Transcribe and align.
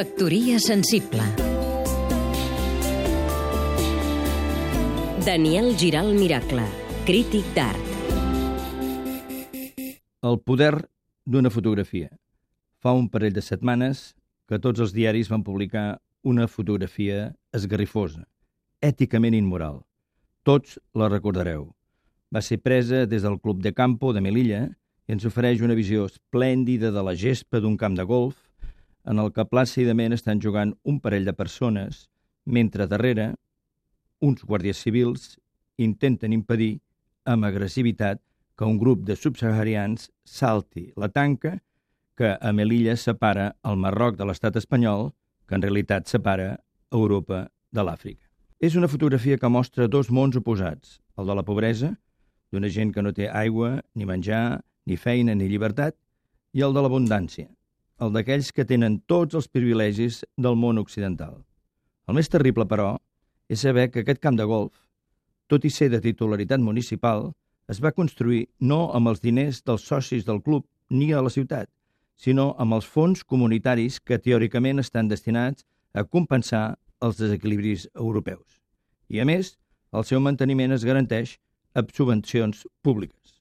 Factoria 0.00 0.58
sensible 0.58 1.20
Daniel 5.26 5.76
Giral 5.76 6.14
Miracle, 6.16 6.64
crític 7.04 7.44
d'art 7.52 7.84
El 10.24 10.40
poder 10.40 10.88
d'una 11.28 11.52
fotografia. 11.52 12.08
Fa 12.80 12.96
un 12.96 13.10
parell 13.12 13.36
de 13.36 13.44
setmanes 13.44 14.14
que 14.48 14.56
tots 14.56 14.80
els 14.80 14.96
diaris 14.96 15.28
van 15.28 15.44
publicar 15.44 16.00
una 16.24 16.48
fotografia 16.48 17.34
esgarrifosa, 17.52 18.24
èticament 18.80 19.36
immoral. 19.36 19.82
Tots 20.48 20.80
la 20.96 21.12
recordareu. 21.12 21.74
Va 22.32 22.40
ser 22.40 22.62
presa 22.64 23.04
des 23.04 23.28
del 23.28 23.36
Club 23.36 23.60
de 23.60 23.76
Campo 23.76 24.14
de 24.16 24.24
Melilla 24.24 24.62
i 24.64 25.12
ens 25.18 25.28
ofereix 25.28 25.60
una 25.60 25.76
visió 25.76 26.08
esplèndida 26.08 26.88
de 26.88 27.04
la 27.04 27.12
gespa 27.12 27.60
d'un 27.60 27.76
camp 27.76 28.00
de 28.00 28.08
golf 28.08 28.46
en 29.04 29.18
el 29.18 29.32
que 29.32 29.46
plàcidament 29.48 30.14
estan 30.16 30.40
jugant 30.40 30.74
un 30.84 31.00
parell 31.00 31.24
de 31.24 31.36
persones, 31.36 32.08
mentre 32.44 32.86
darrere 32.86 33.34
uns 34.20 34.44
guàrdies 34.44 34.80
civils 34.84 35.38
intenten 35.80 36.32
impedir 36.36 36.80
amb 37.24 37.46
agressivitat 37.48 38.20
que 38.56 38.68
un 38.68 38.78
grup 38.78 39.06
de 39.08 39.16
subsaharians 39.16 40.10
salti 40.24 40.90
la 40.96 41.08
tanca 41.08 41.58
que 42.16 42.34
a 42.36 42.52
Melilla 42.52 42.96
separa 43.00 43.54
el 43.64 43.78
Marroc 43.80 44.18
de 44.18 44.26
l'estat 44.28 44.58
espanyol, 44.60 45.08
que 45.48 45.56
en 45.56 45.62
realitat 45.64 46.10
separa 46.10 46.58
Europa 46.92 47.46
de 47.72 47.84
l'Àfrica. 47.86 48.26
És 48.60 48.76
una 48.76 48.90
fotografia 48.92 49.38
que 49.40 49.48
mostra 49.48 49.88
dos 49.88 50.10
mons 50.12 50.36
oposats, 50.36 50.98
el 51.16 51.30
de 51.30 51.36
la 51.38 51.44
pobresa, 51.46 51.94
d'una 52.52 52.68
gent 52.68 52.92
que 52.92 53.00
no 53.00 53.14
té 53.16 53.30
aigua, 53.32 53.78
ni 53.94 54.04
menjar, 54.04 54.60
ni 54.84 55.00
feina 55.00 55.32
ni 55.34 55.48
llibertat, 55.48 55.96
i 56.52 56.60
el 56.66 56.76
de 56.76 56.82
l'abundància, 56.84 57.48
el 58.00 58.12
d'aquells 58.14 58.50
que 58.56 58.64
tenen 58.64 59.00
tots 59.10 59.36
els 59.36 59.48
privilegis 59.48 60.22
del 60.36 60.56
món 60.56 60.80
occidental. 60.80 61.34
El 62.08 62.16
més 62.16 62.32
terrible, 62.32 62.64
però, 62.66 62.94
és 63.48 63.60
saber 63.66 63.90
que 63.90 64.02
aquest 64.02 64.22
camp 64.24 64.38
de 64.38 64.46
golf, 64.48 64.72
tot 65.50 65.66
i 65.66 65.70
ser 65.70 65.90
de 65.92 66.00
titularitat 66.00 66.62
municipal, 66.62 67.30
es 67.70 67.80
va 67.84 67.92
construir 67.92 68.46
no 68.60 68.88
amb 68.96 69.12
els 69.12 69.20
diners 69.22 69.60
dels 69.66 69.84
socis 69.86 70.24
del 70.26 70.40
club 70.42 70.64
ni 70.90 71.12
a 71.12 71.20
la 71.22 71.30
ciutat, 71.30 71.68
sinó 72.16 72.54
amb 72.58 72.76
els 72.76 72.86
fons 72.86 73.22
comunitaris 73.24 74.00
que 74.00 74.18
teòricament 74.18 74.82
estan 74.82 75.08
destinats 75.08 75.66
a 75.94 76.04
compensar 76.04 76.78
els 77.00 77.20
desequilibris 77.20 77.86
europeus. 77.94 78.60
I, 79.08 79.20
a 79.20 79.26
més, 79.26 79.56
el 79.92 80.06
seu 80.06 80.20
manteniment 80.22 80.72
es 80.74 80.84
garanteix 80.86 81.36
amb 81.74 81.90
subvencions 81.94 82.66
públiques. 82.82 83.40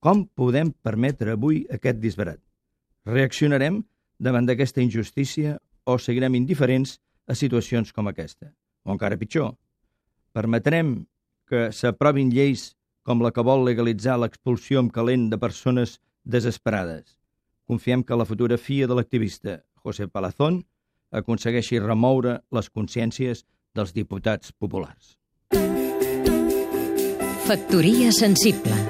Com 0.00 0.24
podem 0.38 0.72
permetre 0.82 1.34
avui 1.36 1.64
aquest 1.74 1.98
disbarat? 2.00 2.40
Reaccionarem 3.06 3.82
davant 4.20 4.46
d'aquesta 4.46 4.84
injustícia 4.84 5.56
o 5.88 5.96
seguirem 5.98 6.36
indiferents 6.36 6.98
a 7.26 7.34
situacions 7.34 7.92
com 7.96 8.08
aquesta? 8.10 8.52
O 8.84 8.92
encara 8.92 9.18
pitjor, 9.18 9.54
permetrem 10.36 11.00
que 11.48 11.70
s'aprovin 11.74 12.30
lleis 12.30 12.74
com 13.02 13.24
la 13.24 13.32
que 13.34 13.42
vol 13.42 13.64
legalitzar 13.66 14.18
l'expulsió 14.20 14.78
amb 14.82 14.92
calent 14.94 15.30
de 15.32 15.40
persones 15.40 15.98
desesperades. 16.22 17.16
Confiem 17.66 18.04
que 18.04 18.18
la 18.18 18.28
fotografia 18.28 18.86
de 18.86 18.98
l'activista 18.98 19.60
José 19.82 20.06
Palazón 20.06 20.62
aconsegueixi 21.10 21.80
remoure 21.80 22.38
les 22.54 22.70
consciències 22.70 23.44
dels 23.74 23.94
diputats 23.96 24.52
populars. 24.52 25.16
Factoria 27.50 28.12
sensible 28.14 28.89